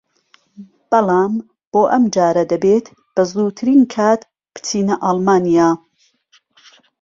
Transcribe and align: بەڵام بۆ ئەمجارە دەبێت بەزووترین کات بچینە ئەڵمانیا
بەڵام 0.89 1.33
بۆ 1.71 1.81
ئەمجارە 1.91 2.43
دەبێت 2.51 2.85
بەزووترین 3.15 3.81
کات 3.93 4.21
بچینە 4.53 4.95
ئەڵمانیا 5.03 5.69